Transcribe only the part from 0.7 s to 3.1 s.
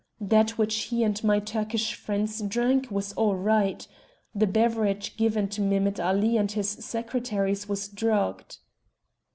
he and my Turkish friends drank